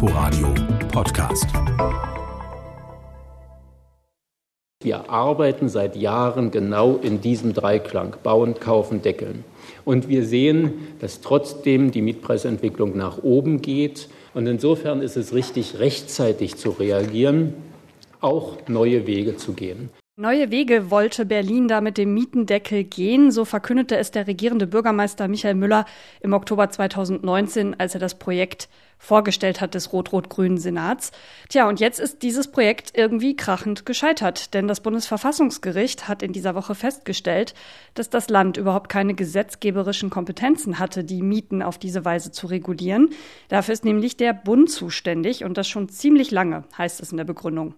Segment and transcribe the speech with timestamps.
[0.00, 0.54] Inforadio
[0.92, 1.48] Podcast.
[4.80, 9.42] Wir arbeiten seit Jahren genau in diesem Dreiklang bauen, kaufen, deckeln.
[9.84, 14.08] Und wir sehen, dass trotzdem die Mietpreisentwicklung nach oben geht.
[14.34, 17.54] Und insofern ist es richtig, rechtzeitig zu reagieren,
[18.20, 19.90] auch neue Wege zu gehen.
[20.14, 25.26] Neue Wege wollte Berlin da mit dem Mietendeckel gehen, so verkündete es der regierende Bürgermeister
[25.26, 25.86] Michael Müller
[26.20, 28.68] im Oktober 2019, als er das Projekt
[28.98, 31.12] vorgestellt hat des rot-rot-grünen Senats.
[31.48, 36.54] Tja, und jetzt ist dieses Projekt irgendwie krachend gescheitert, denn das Bundesverfassungsgericht hat in dieser
[36.54, 37.54] Woche festgestellt,
[37.94, 43.10] dass das Land überhaupt keine gesetzgeberischen Kompetenzen hatte, die Mieten auf diese Weise zu regulieren.
[43.48, 47.24] Dafür ist nämlich der Bund zuständig und das schon ziemlich lange, heißt es in der
[47.24, 47.74] Begründung.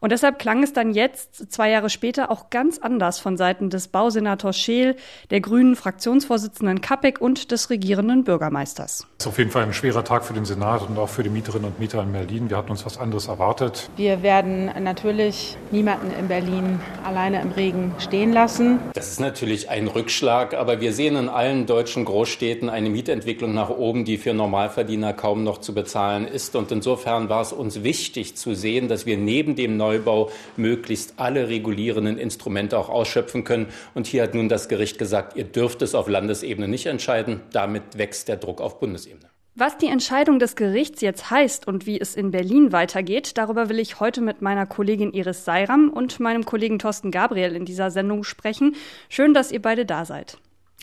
[0.00, 3.88] Und deshalb klang es dann jetzt, zwei Jahre später, auch ganz anders von Seiten des
[3.88, 4.96] Bausenators Scheel,
[5.30, 9.06] der grünen Fraktionsvorsitzenden Kappek und des regierenden Bürgermeisters.
[9.16, 10.55] Das ist auf jeden Fall ein schwerer Tag für den Senat.
[10.56, 12.48] Senat und auch für die Mieterinnen und Mieter in Berlin.
[12.48, 13.90] Wir hatten uns was anderes erwartet.
[13.96, 18.78] Wir werden natürlich niemanden in Berlin alleine im Regen stehen lassen.
[18.94, 23.68] Das ist natürlich ein Rückschlag, aber wir sehen in allen deutschen Großstädten eine Mietentwicklung nach
[23.68, 26.56] oben, die für Normalverdiener kaum noch zu bezahlen ist.
[26.56, 31.50] Und insofern war es uns wichtig zu sehen, dass wir neben dem Neubau möglichst alle
[31.50, 33.66] regulierenden Instrumente auch ausschöpfen können.
[33.94, 37.42] Und hier hat nun das Gericht gesagt, ihr dürft es auf Landesebene nicht entscheiden.
[37.52, 39.35] Damit wächst der Druck auf Bundesebene.
[39.58, 43.78] Was die Entscheidung des Gerichts jetzt heißt und wie es in Berlin weitergeht, darüber will
[43.78, 48.22] ich heute mit meiner Kollegin Iris Seiram und meinem Kollegen Thorsten Gabriel in dieser Sendung
[48.22, 48.76] sprechen.
[49.08, 50.36] Schön, dass ihr beide da seid.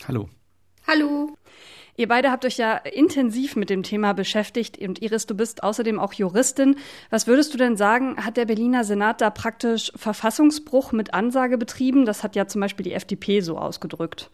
[0.08, 0.28] Hallo.
[0.88, 1.36] Hallo.
[1.96, 6.00] Ihr beide habt euch ja intensiv mit dem Thema beschäftigt und Iris, du bist außerdem
[6.00, 6.74] auch Juristin.
[7.10, 12.06] Was würdest du denn sagen, hat der Berliner Senat da praktisch Verfassungsbruch mit Ansage betrieben?
[12.06, 14.32] Das hat ja zum Beispiel die FDP so ausgedrückt.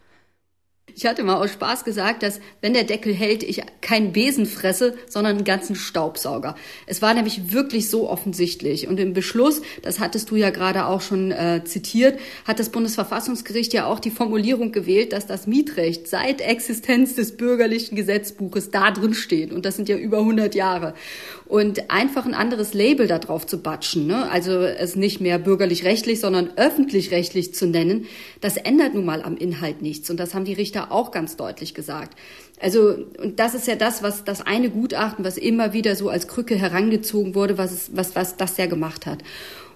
[1.01, 4.99] Ich hatte mal aus Spaß gesagt, dass wenn der Deckel hält, ich keinen Besen fresse,
[5.09, 6.57] sondern einen ganzen Staubsauger.
[6.87, 8.87] Es war nämlich wirklich so offensichtlich.
[8.87, 13.73] Und im Beschluss, das hattest du ja gerade auch schon äh, zitiert, hat das Bundesverfassungsgericht
[13.73, 19.15] ja auch die Formulierung gewählt, dass das Mietrecht seit Existenz des bürgerlichen Gesetzbuches da drin
[19.15, 19.55] steht.
[19.55, 20.93] Und das sind ja über 100 Jahre.
[21.51, 24.31] Und einfach ein anderes Label da drauf zu batschen, ne?
[24.31, 28.07] also es nicht mehr bürgerlich-rechtlich, sondern öffentlich-rechtlich zu nennen,
[28.41, 30.09] das ändert nun mal am Inhalt nichts.
[30.11, 32.17] Und das haben die Richter auch ganz deutlich gesagt.
[32.61, 36.29] Also, und das ist ja das, was das eine Gutachten, was immer wieder so als
[36.29, 39.19] Krücke herangezogen wurde, was, es, was, was das ja gemacht hat.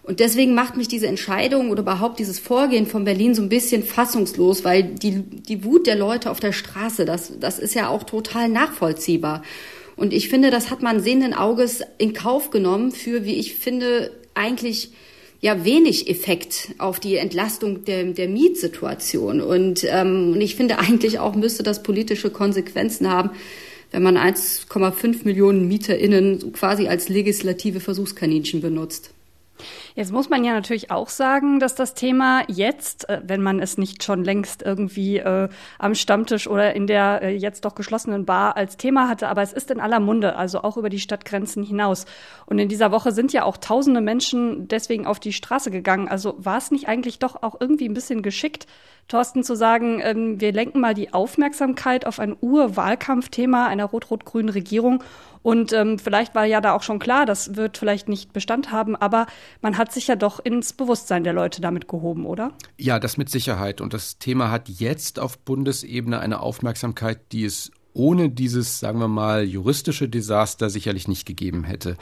[0.04, 3.82] Und deswegen macht mich diese Entscheidung oder überhaupt dieses Vorgehen von Berlin so ein bisschen
[3.82, 8.04] fassungslos, weil die, die Wut der Leute auf der Straße, das, das ist ja auch
[8.04, 9.42] total nachvollziehbar.
[9.96, 14.10] Und ich finde, das hat man sehenden Auges in Kauf genommen für, wie ich finde,
[14.34, 14.90] eigentlich
[15.40, 19.40] ja wenig Effekt auf die Entlastung der, der Mietsituation.
[19.40, 23.30] Und, ähm, und ich finde eigentlich auch müsste das politische Konsequenzen haben,
[23.90, 29.10] wenn man 1,5 Millionen MieterInnen quasi als legislative Versuchskaninchen benutzt.
[29.94, 33.78] Jetzt muss man ja natürlich auch sagen, dass das Thema jetzt, äh, wenn man es
[33.78, 35.48] nicht schon längst irgendwie äh,
[35.78, 39.52] am Stammtisch oder in der äh, jetzt doch geschlossenen Bar als Thema hatte, aber es
[39.52, 42.06] ist in aller Munde, also auch über die Stadtgrenzen hinaus.
[42.46, 46.08] Und in dieser Woche sind ja auch tausende Menschen deswegen auf die Straße gegangen.
[46.08, 48.66] Also war es nicht eigentlich doch auch irgendwie ein bisschen geschickt,
[49.08, 55.02] Thorsten, zu sagen, ähm, wir lenken mal die Aufmerksamkeit auf ein Urwahlkampfthema einer rot-rot-grünen Regierung
[55.44, 58.96] und ähm, vielleicht war ja da auch schon klar, das wird vielleicht nicht Bestand haben,
[58.96, 59.26] aber
[59.60, 62.52] man hat sich ja doch ins Bewusstsein der Leute damit gehoben, oder?
[62.78, 63.82] Ja, das mit Sicherheit.
[63.82, 69.08] Und das Thema hat jetzt auf Bundesebene eine Aufmerksamkeit, die es ohne dieses, sagen wir
[69.08, 71.96] mal, juristische Desaster sicherlich nicht gegeben hätte.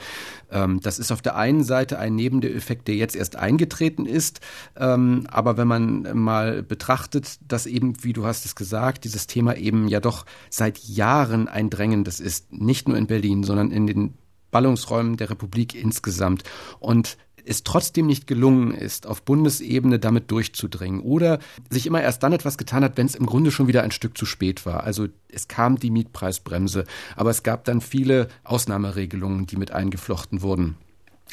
[0.51, 4.41] Ähm, das ist auf der einen Seite ein Nebeneffekt, der jetzt erst eingetreten ist.
[4.75, 9.55] Ähm, aber wenn man mal betrachtet, dass eben, wie du hast es gesagt, dieses Thema
[9.55, 14.13] eben ja doch seit Jahren ein drängendes ist, nicht nur in Berlin, sondern in den
[14.51, 16.43] Ballungsräumen der Republik insgesamt.
[16.79, 21.39] Und es trotzdem nicht gelungen ist, auf Bundesebene damit durchzudringen oder
[21.69, 24.17] sich immer erst dann etwas getan hat, wenn es im Grunde schon wieder ein Stück
[24.17, 24.83] zu spät war.
[24.83, 30.77] Also es kam die Mietpreisbremse, aber es gab dann viele Ausnahmeregelungen, die mit eingeflochten wurden.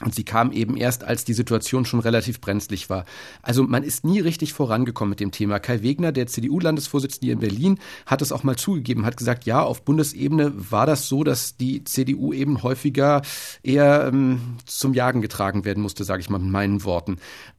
[0.03, 3.05] Und sie kam eben erst, als die Situation schon relativ brenzlig war.
[3.43, 5.59] Also man ist nie richtig vorangekommen mit dem Thema.
[5.59, 9.85] Kai Wegner, der CDU-Landesvorsitzende in Berlin, hat es auch mal zugegeben, hat gesagt, ja, auf
[9.85, 13.23] Bundesebene war das so, dass die CDU eben häufiger
[13.63, 17.19] eher ähm, zum Jagen getragen werden musste, sage ich mal mit meinen Worten.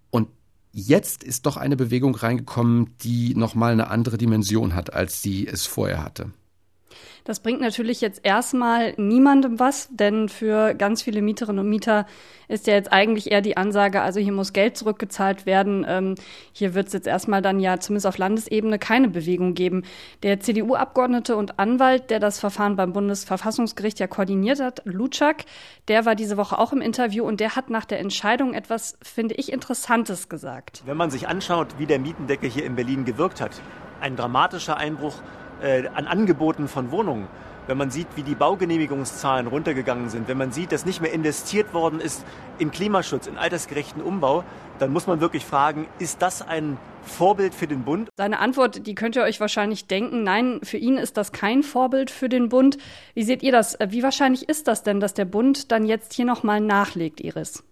[0.10, 0.30] Und
[0.72, 5.68] jetzt ist doch eine Bewegung reingekommen, die nochmal eine andere Dimension hat, als sie es
[5.68, 6.32] vorher hatte.
[7.24, 12.06] Das bringt natürlich jetzt erstmal niemandem was, denn für ganz viele Mieterinnen und Mieter
[12.48, 15.86] ist ja jetzt eigentlich eher die Ansage, also hier muss Geld zurückgezahlt werden.
[15.88, 16.16] Ähm,
[16.52, 19.84] hier wird es jetzt erstmal dann ja zumindest auf Landesebene keine Bewegung geben.
[20.24, 25.46] Der CDU-Abgeordnete und Anwalt, der das Verfahren beim Bundesverfassungsgericht ja koordiniert hat, Lutschak,
[25.88, 29.36] der war diese Woche auch im Interview und der hat nach der Entscheidung etwas, finde
[29.36, 30.84] ich, Interessantes gesagt.
[30.86, 33.62] Wenn man sich anschaut, wie der Mietendeckel hier in Berlin gewirkt hat,
[34.02, 35.16] ein dramatischer Einbruch
[35.62, 37.28] äh, an Angeboten von Wohnungen,
[37.68, 41.74] wenn man sieht, wie die Baugenehmigungszahlen runtergegangen sind, wenn man sieht, dass nicht mehr investiert
[41.74, 42.26] worden ist
[42.58, 44.44] in Klimaschutz, in altersgerechten Umbau,
[44.80, 48.10] dann muss man wirklich fragen, ist das ein Vorbild für den Bund?
[48.18, 52.12] Seine Antwort, die könnt ihr euch wahrscheinlich denken, nein, für ihn ist das kein Vorbild
[52.12, 52.78] für den Bund.
[53.14, 53.78] Wie seht ihr das?
[53.88, 57.64] Wie wahrscheinlich ist das denn, dass der Bund dann jetzt hier nochmal nachlegt, Iris?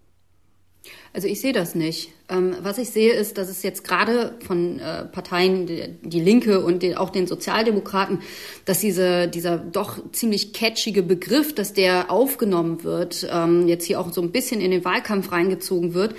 [1.12, 2.12] Also ich sehe das nicht.
[2.28, 6.60] Ähm, was ich sehe, ist, dass es jetzt gerade von äh, Parteien, die, die Linke
[6.60, 8.20] und den, auch den Sozialdemokraten,
[8.64, 14.12] dass diese, dieser doch ziemlich catchige Begriff, dass der aufgenommen wird, ähm, jetzt hier auch
[14.12, 16.14] so ein bisschen in den Wahlkampf reingezogen wird.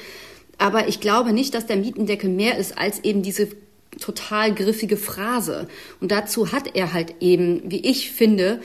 [0.58, 3.48] Aber ich glaube nicht, dass der Mietendeckel mehr ist als eben diese
[4.00, 5.68] total griffige Phrase.
[6.00, 8.62] Und dazu hat er halt eben, wie ich finde,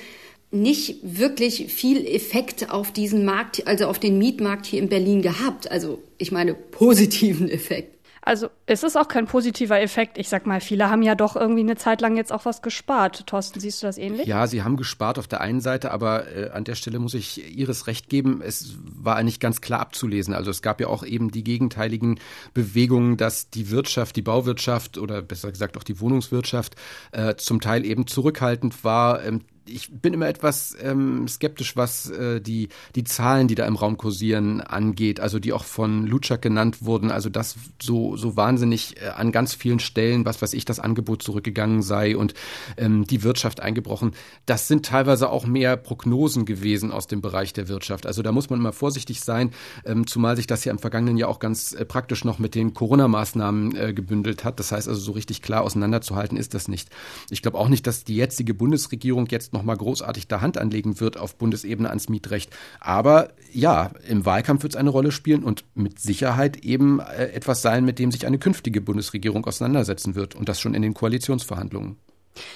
[0.51, 5.71] nicht wirklich viel Effekt auf diesen Markt, also auf den Mietmarkt hier in Berlin gehabt.
[5.71, 7.97] Also ich meine positiven Effekt.
[8.27, 10.19] Also es ist auch kein positiver Effekt.
[10.19, 13.25] Ich sag mal, viele haben ja doch irgendwie eine Zeit lang jetzt auch was gespart.
[13.29, 14.27] Thorsten, siehst du das ähnlich?
[14.27, 17.57] Ja, sie haben gespart auf der einen Seite, aber äh, an der Stelle muss ich
[17.57, 18.43] Ihres recht geben.
[18.45, 20.35] Es war nicht ganz klar abzulesen.
[20.35, 22.19] Also es gab ja auch eben die gegenteiligen
[22.53, 26.75] Bewegungen, dass die Wirtschaft, die Bauwirtschaft oder besser gesagt auch die Wohnungswirtschaft
[27.13, 29.25] äh, zum Teil eben zurückhaltend war.
[29.25, 33.77] Ähm, ich bin immer etwas ähm, skeptisch, was äh, die, die Zahlen, die da im
[33.77, 39.01] Raum kursieren, angeht, also die auch von Lutschak genannt wurden, also dass so, so wahnsinnig
[39.01, 42.35] äh, an ganz vielen Stellen, was weiß ich, das Angebot zurückgegangen sei und
[42.77, 44.13] ähm, die Wirtschaft eingebrochen.
[44.47, 48.07] Das sind teilweise auch mehr Prognosen gewesen aus dem Bereich der Wirtschaft.
[48.07, 49.51] Also da muss man immer vorsichtig sein,
[49.85, 52.75] ähm, zumal sich das ja im vergangenen Jahr auch ganz äh, praktisch noch mit den
[52.75, 54.61] Corona-Maßnahmen äh, gebündelt hat.
[54.61, 56.89] Das heißt also, so richtig klar auseinanderzuhalten ist das nicht.
[57.31, 61.17] Ich glaube auch nicht, dass die jetzige Bundesregierung jetzt nochmal großartig da Hand anlegen wird
[61.17, 62.51] auf Bundesebene ans Mietrecht.
[62.79, 67.63] Aber ja, im Wahlkampf wird es eine Rolle spielen und mit Sicherheit eben äh, etwas
[67.63, 71.97] sein, mit dem sich eine künftige Bundesregierung auseinandersetzen wird und das schon in den Koalitionsverhandlungen.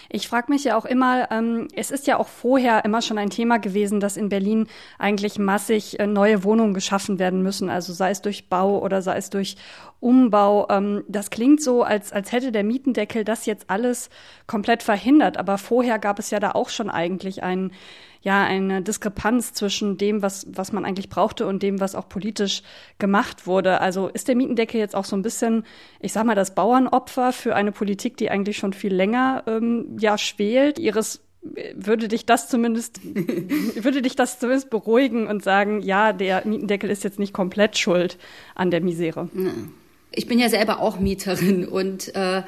[0.09, 3.31] Ich frage mich ja auch immer, ähm, es ist ja auch vorher immer schon ein
[3.31, 4.67] Thema gewesen, dass in Berlin
[4.99, 9.17] eigentlich massig äh, neue Wohnungen geschaffen werden müssen, also sei es durch Bau oder sei
[9.17, 9.57] es durch
[10.01, 10.67] Umbau.
[10.71, 14.11] Ähm, das klingt so, als, als hätte der Mietendeckel das jetzt alles
[14.47, 17.73] komplett verhindert, aber vorher gab es ja da auch schon eigentlich einen
[18.23, 22.63] ja eine Diskrepanz zwischen dem, was, was man eigentlich brauchte und dem, was auch politisch
[22.99, 23.81] gemacht wurde.
[23.81, 25.65] Also ist der Mietendeckel jetzt auch so ein bisschen,
[26.01, 30.19] ich sag mal, das Bauernopfer für eine Politik, die eigentlich schon viel länger ähm, ja
[30.19, 30.79] schwelt.
[30.79, 31.23] Ihres
[31.75, 37.05] würde dich das zumindest, würde dich das zumindest beruhigen und sagen, ja, der Mietendeckel ist
[37.05, 38.19] jetzt nicht komplett schuld
[38.55, 39.31] an der Misere.
[40.13, 42.43] Ich bin ja selber auch Mieterin und äh,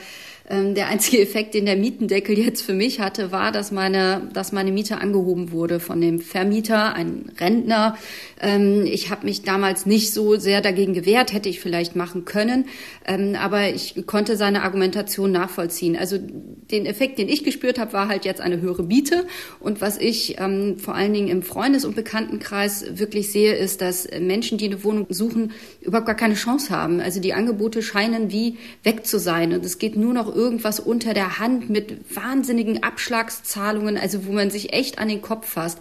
[0.51, 4.73] der einzige Effekt, den der Mietendeckel jetzt für mich hatte, war, dass meine, dass meine
[4.73, 7.97] Miete angehoben wurde von dem Vermieter, ein Rentner.
[8.41, 12.67] Ähm, ich habe mich damals nicht so sehr dagegen gewehrt, hätte ich vielleicht machen können,
[13.07, 15.97] ähm, aber ich konnte seine Argumentation nachvollziehen.
[15.97, 19.27] Also den Effekt, den ich gespürt habe, war halt jetzt eine höhere Miete.
[19.61, 24.09] Und was ich ähm, vor allen Dingen im Freundes- und Bekanntenkreis wirklich sehe, ist, dass
[24.21, 27.01] Menschen, die eine Wohnung suchen, überhaupt gar keine Chance haben.
[27.01, 29.53] Also die Angebote scheinen wie weg zu sein.
[29.53, 34.51] Und es geht nur noch irgendwas unter der Hand mit wahnsinnigen Abschlagszahlungen, also wo man
[34.51, 35.79] sich echt an den Kopf fasst.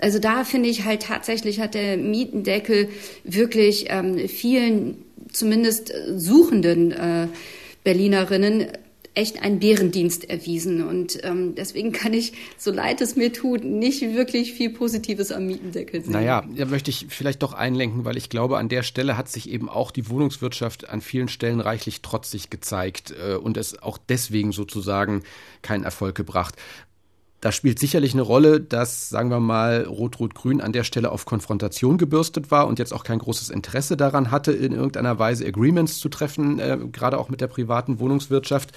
[0.00, 2.88] Also da finde ich halt tatsächlich hat der Mietendeckel
[3.24, 7.28] wirklich ähm, vielen, zumindest suchenden äh,
[7.84, 8.68] Berlinerinnen
[9.14, 10.86] echt einen Bärendienst erwiesen.
[10.86, 15.46] Und ähm, deswegen kann ich, so leid es mir tut, nicht wirklich viel Positives am
[15.46, 16.12] Mietendeckel sehen.
[16.12, 19.50] Naja, da möchte ich vielleicht doch einlenken, weil ich glaube, an der Stelle hat sich
[19.50, 24.52] eben auch die Wohnungswirtschaft an vielen Stellen reichlich trotzig gezeigt äh, und es auch deswegen
[24.52, 25.22] sozusagen
[25.62, 26.54] keinen Erfolg gebracht.
[27.40, 31.96] Da spielt sicherlich eine Rolle, dass, sagen wir mal, Rot-Rot-Grün an der Stelle auf Konfrontation
[31.96, 36.10] gebürstet war und jetzt auch kein großes Interesse daran hatte, in irgendeiner Weise Agreements zu
[36.10, 38.72] treffen, äh, gerade auch mit der privaten Wohnungswirtschaft.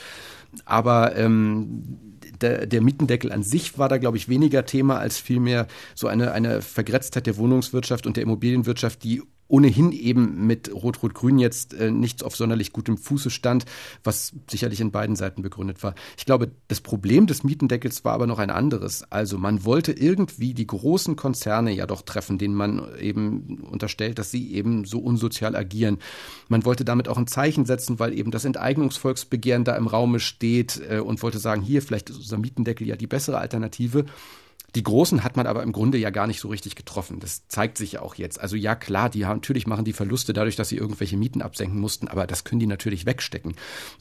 [0.63, 1.98] Aber ähm,
[2.41, 6.32] der, der Mietendeckel an sich war da, glaube ich, weniger Thema als vielmehr so eine,
[6.32, 12.23] eine Vergrätztheit der Wohnungswirtschaft und der Immobilienwirtschaft, die ohnehin eben mit Rot-Rot-Grün jetzt äh, nicht
[12.23, 13.65] auf sonderlich gutem Fuße stand,
[14.03, 15.95] was sicherlich in beiden Seiten begründet war.
[16.17, 19.03] Ich glaube, das Problem des Mietendeckels war aber noch ein anderes.
[19.12, 24.31] Also man wollte irgendwie die großen Konzerne ja doch treffen, denen man eben unterstellt, dass
[24.31, 26.00] sie eben so unsozial agieren.
[26.47, 30.81] Man wollte damit auch ein Zeichen setzen, weil eben das Enteignungsvolksbegehren da im Raume steht
[30.89, 34.05] äh, und wollte sagen, hier vielleicht ist unser Mietendeckel ja die bessere Alternative.
[34.75, 37.20] Die Großen hat man aber im Grunde ja gar nicht so richtig getroffen.
[37.20, 38.39] Das zeigt sich ja auch jetzt.
[38.39, 41.80] Also ja, klar, die haben, natürlich machen die Verluste dadurch, dass sie irgendwelche Mieten absenken
[41.80, 43.56] mussten, aber das können die natürlich wegstecken.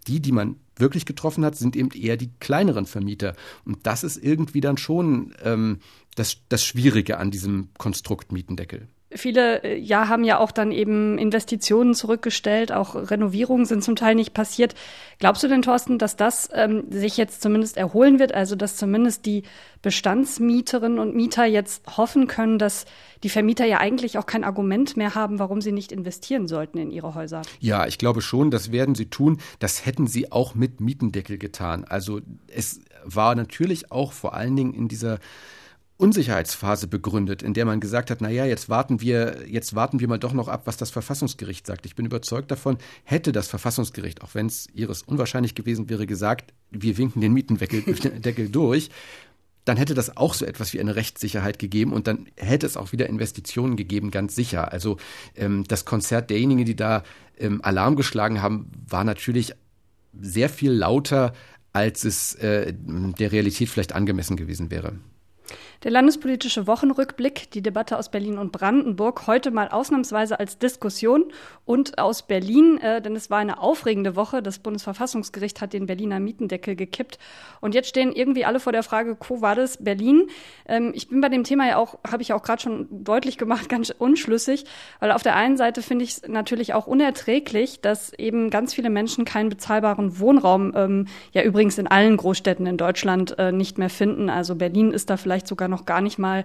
[0.07, 3.37] Die, die man wirklich getroffen hat, sind eben eher die kleineren Vermieter.
[3.67, 5.81] Und das ist irgendwie dann schon ähm,
[6.14, 8.88] das, das Schwierige an diesem Konstrukt Mietendeckel.
[9.14, 14.14] Viele äh, ja haben ja auch dann eben Investitionen zurückgestellt, auch Renovierungen sind zum Teil
[14.14, 14.75] nicht passiert.
[15.19, 19.26] Glaubst du denn, Thorsten, dass das ähm, sich jetzt zumindest erholen wird, also dass zumindest
[19.26, 19.45] die
[19.83, 22.87] Bestandsmieterinnen und Mieter jetzt hoffen können, dass
[23.23, 26.90] die Vermieter ja eigentlich auch kein Argument mehr haben, warum sie nicht investieren sollten in
[26.90, 27.42] ihre Häuser?
[27.61, 29.38] Ja, ich glaube schon, das werden sie tun.
[29.59, 31.85] Das hätten sie auch mit Mietendeckel getan.
[31.85, 35.19] Also es war natürlich auch vor allen Dingen in dieser
[36.02, 40.09] Unsicherheitsphase begründet, in der man gesagt hat, na ja, jetzt warten wir, jetzt warten wir
[40.09, 41.87] mal doch noch ab, was das Verfassungsgericht sagt.
[41.87, 46.52] Ich bin überzeugt davon, hätte das Verfassungsgericht, auch wenn es ihres unwahrscheinlich gewesen wäre, gesagt,
[46.71, 48.90] wir winken den Mietendeckel durch,
[49.64, 52.90] dann hätte das auch so etwas wie eine Rechtssicherheit gegeben und dann hätte es auch
[52.90, 54.73] wieder Investitionen gegeben, ganz sicher.
[54.73, 54.97] Also
[55.37, 57.04] ähm, das Konzert derjenigen, die da
[57.38, 59.54] ähm, Alarm geschlagen haben, war natürlich
[60.21, 61.32] sehr viel lauter,
[61.73, 64.94] als es äh, der Realität vielleicht angemessen gewesen wäre.
[65.84, 71.32] Der landespolitische Wochenrückblick, die Debatte aus Berlin und Brandenburg, heute mal ausnahmsweise als Diskussion
[71.64, 74.44] und aus Berlin, äh, denn es war eine aufregende Woche.
[74.44, 77.18] Das Bundesverfassungsgericht hat den Berliner Mietendeckel gekippt.
[77.60, 79.82] Und jetzt stehen irgendwie alle vor der Frage, wo war das?
[79.82, 80.28] Berlin.
[80.68, 83.68] Ähm, ich bin bei dem Thema ja auch, habe ich auch gerade schon deutlich gemacht,
[83.68, 84.66] ganz unschlüssig,
[85.00, 88.88] weil auf der einen Seite finde ich es natürlich auch unerträglich, dass eben ganz viele
[88.88, 93.90] Menschen keinen bezahlbaren Wohnraum, ähm, ja übrigens in allen Großstädten in Deutschland äh, nicht mehr
[93.90, 94.30] finden.
[94.30, 96.45] Also Berlin ist da vielleicht sogar noch gar nicht mal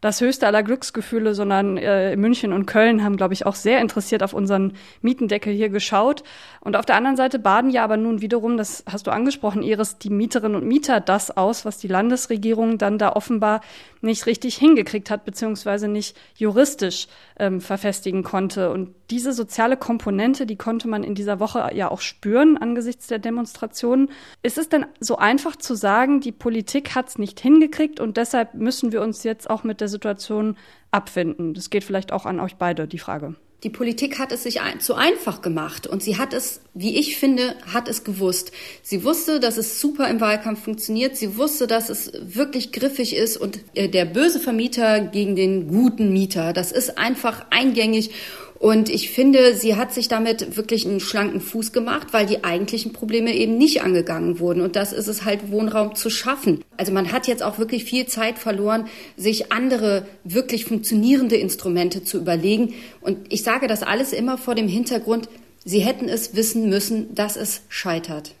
[0.00, 4.22] das höchste aller Glücksgefühle, sondern äh, München und Köln haben, glaube ich, auch sehr interessiert
[4.22, 6.22] auf unseren Mietendeckel hier geschaut.
[6.60, 9.98] Und auf der anderen Seite baden ja aber nun wiederum, das hast du angesprochen, Iris,
[9.98, 13.60] die Mieterinnen und Mieter das aus, was die Landesregierung dann da offenbar
[14.00, 18.70] nicht richtig hingekriegt hat, beziehungsweise nicht juristisch ähm, verfestigen konnte.
[18.70, 23.18] Und diese soziale Komponente, die konnte man in dieser Woche ja auch spüren angesichts der
[23.18, 24.10] Demonstrationen.
[24.42, 28.54] Ist es denn so einfach zu sagen, die Politik hat es nicht hingekriegt und deshalb
[28.54, 30.56] müssen wir uns jetzt auch mit der Situation
[30.90, 31.54] abfinden?
[31.54, 33.34] Das geht vielleicht auch an euch beide, die Frage.
[33.64, 37.16] Die Politik hat es sich ein, zu einfach gemacht und sie hat es, wie ich
[37.16, 38.52] finde, hat es gewusst.
[38.82, 41.16] Sie wusste, dass es super im Wahlkampf funktioniert.
[41.16, 46.12] Sie wusste, dass es wirklich griffig ist und äh, der böse Vermieter gegen den guten
[46.12, 48.12] Mieter, das ist einfach eingängig
[48.58, 52.92] und ich finde, sie hat sich damit wirklich einen schlanken Fuß gemacht, weil die eigentlichen
[52.92, 54.62] Probleme eben nicht angegangen wurden.
[54.62, 56.64] Und das ist es halt, Wohnraum zu schaffen.
[56.76, 62.18] Also man hat jetzt auch wirklich viel Zeit verloren, sich andere wirklich funktionierende Instrumente zu
[62.18, 62.74] überlegen.
[63.00, 65.28] Und ich sage das alles immer vor dem Hintergrund,
[65.64, 68.34] sie hätten es wissen müssen, dass es scheitert.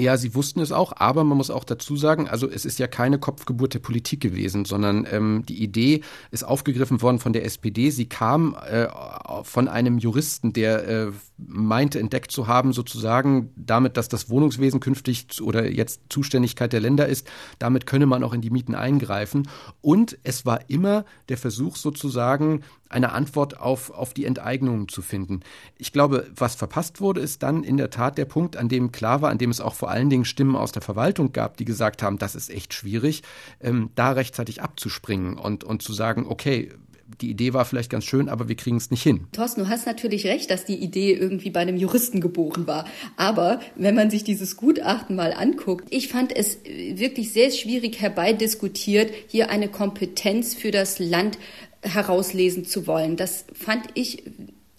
[0.00, 2.86] Ja, sie wussten es auch, aber man muss auch dazu sagen, also es ist ja
[2.86, 7.90] keine Kopfgeburt der Politik gewesen, sondern ähm, die Idee ist aufgegriffen worden von der SPD.
[7.90, 8.88] Sie kam äh,
[9.42, 15.42] von einem Juristen, der äh, meinte entdeckt zu haben, sozusagen damit, dass das Wohnungswesen künftig
[15.42, 19.48] oder jetzt Zuständigkeit der Länder ist, damit könne man auch in die Mieten eingreifen.
[19.82, 25.40] Und es war immer der Versuch sozusagen, eine Antwort auf, auf die Enteignungen zu finden.
[25.78, 29.22] Ich glaube, was verpasst wurde, ist dann in der Tat der Punkt, an dem klar
[29.22, 32.02] war, an dem es auch vor allen Dingen Stimmen aus der Verwaltung gab, die gesagt
[32.02, 33.22] haben, das ist echt schwierig,
[33.60, 36.70] ähm, da rechtzeitig abzuspringen und, und zu sagen, okay,
[37.20, 39.26] die Idee war vielleicht ganz schön, aber wir kriegen es nicht hin.
[39.32, 42.86] Thorsten, du hast natürlich recht, dass die Idee irgendwie bei einem Juristen geboren war.
[43.16, 49.12] Aber wenn man sich dieses Gutachten mal anguckt, ich fand es wirklich sehr schwierig herbeidiskutiert,
[49.26, 51.38] hier eine Kompetenz für das Land
[51.82, 53.16] herauslesen zu wollen.
[53.16, 54.22] Das fand ich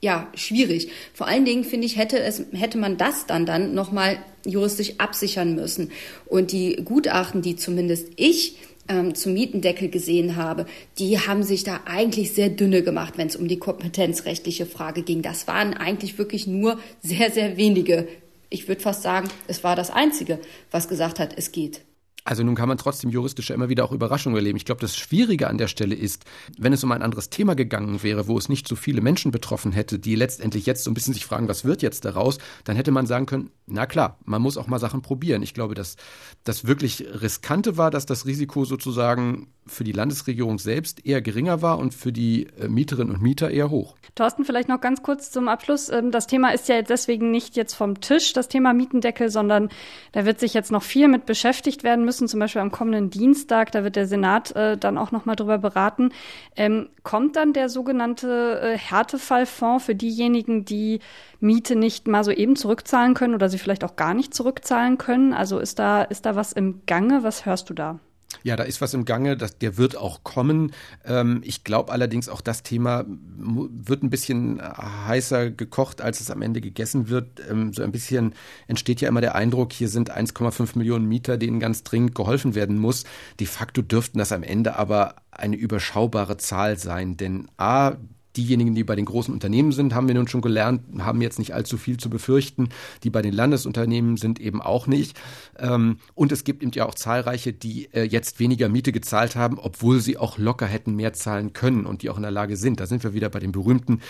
[0.02, 0.90] ja schwierig.
[1.14, 4.94] Vor allen Dingen finde ich hätte es hätte man das dann dann noch mal juristisch
[4.98, 5.92] absichern müssen.
[6.26, 10.66] Und die Gutachten, die zumindest ich ähm, zum Mietendeckel gesehen habe,
[10.98, 15.22] die haben sich da eigentlich sehr dünne gemacht, wenn es um die kompetenzrechtliche Frage ging.
[15.22, 18.08] Das waren eigentlich wirklich nur sehr, sehr wenige.
[18.50, 20.40] Ich würde fast sagen, es war das Einzige,
[20.72, 21.82] was gesagt hat, es geht.
[22.24, 24.58] Also nun kann man trotzdem juristisch immer wieder auch Überraschungen erleben.
[24.58, 26.26] Ich glaube, das Schwierige an der Stelle ist,
[26.58, 29.72] wenn es um ein anderes Thema gegangen wäre, wo es nicht so viele Menschen betroffen
[29.72, 32.92] hätte, die letztendlich jetzt so ein bisschen sich fragen, was wird jetzt daraus, dann hätte
[32.92, 35.42] man sagen können, na klar, man muss auch mal Sachen probieren.
[35.42, 35.96] Ich glaube, dass
[36.44, 41.80] das wirklich riskante war, dass das Risiko sozusagen für die Landesregierung selbst eher geringer war
[41.80, 43.96] und für die äh, Mieterinnen und Mieter eher hoch.
[44.16, 45.90] Thorsten, vielleicht noch ganz kurz zum Abschluss.
[45.90, 49.70] Ähm, das Thema ist ja deswegen nicht jetzt vom Tisch, das Thema Mietendeckel, sondern
[50.12, 53.72] da wird sich jetzt noch viel mit beschäftigt werden müssen, zum Beispiel am kommenden Dienstag.
[53.72, 56.12] Da wird der Senat äh, dann auch noch mal drüber beraten.
[56.56, 61.00] Ähm, kommt dann der sogenannte äh, Härtefallfonds für diejenigen, die
[61.40, 65.34] Miete nicht mal so eben zurückzahlen können oder sie vielleicht auch gar nicht zurückzahlen können?
[65.34, 67.24] Also ist da, ist da was im Gange?
[67.24, 68.00] Was hörst du da?
[68.44, 70.74] Ja, da ist was im Gange, das, der wird auch kommen.
[71.06, 76.42] Ähm, ich glaube allerdings auch das Thema wird ein bisschen heißer gekocht, als es am
[76.42, 77.42] Ende gegessen wird.
[77.50, 78.34] Ähm, so ein bisschen
[78.68, 82.78] entsteht ja immer der Eindruck, hier sind 1,5 Millionen Mieter, denen ganz dringend geholfen werden
[82.78, 83.04] muss.
[83.40, 87.96] De facto dürften das am Ende aber eine überschaubare Zahl sein, denn a,
[88.38, 91.54] Diejenigen, die bei den großen Unternehmen sind, haben wir nun schon gelernt, haben jetzt nicht
[91.54, 92.70] allzu viel zu befürchten.
[93.04, 95.20] Die bei den Landesunternehmen sind eben auch nicht.
[95.60, 99.60] Ähm, und es gibt eben ja auch zahlreiche, die äh, jetzt weniger Miete gezahlt haben,
[99.60, 102.80] obwohl sie auch locker hätten mehr zahlen können und die auch in der Lage sind.
[102.80, 104.02] Da sind wir wieder bei den berühmten,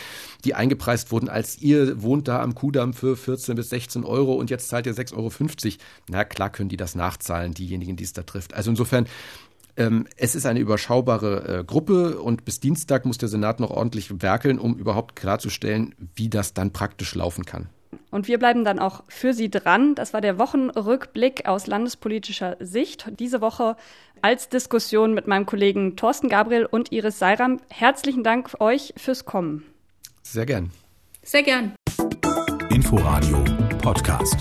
[0.46, 4.50] die eingepreist wurden, als ihr wohnt da am Kudamm für 14 bis 16 Euro und
[4.50, 5.32] jetzt zahlt ihr 6,50 Euro.
[6.10, 8.54] Na klar können die das nachzahlen, diejenigen, die es da trifft.
[8.54, 9.08] Also insofern
[9.82, 14.22] ähm, es ist eine überschaubare äh, Gruppe und bis Dienstag muss der Senat noch ordentlich
[14.22, 17.70] werkeln, um überhaupt klarzustellen, wie das dann praktisch laufen kann.
[18.10, 19.96] Und wir bleiben dann auch für Sie dran.
[19.96, 23.12] Das war der Wochenrückblick aus landespolitischer Sicht.
[23.20, 23.76] Diese Woche
[24.22, 27.60] als Diskussion mit meinem Kollegen Thorsten Gabriel und Iris Seiram.
[27.70, 29.64] Herzlichen Dank euch fürs Kommen.
[30.24, 30.72] Sehr gern.
[31.24, 31.74] Sehr gern.
[32.70, 33.44] Inforadio
[33.82, 34.38] Podcast.